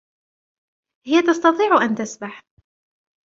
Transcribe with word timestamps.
هي 1.07 1.21
تستطيع 1.21 1.81
أن 1.85 1.95
تسبح. 1.95 2.43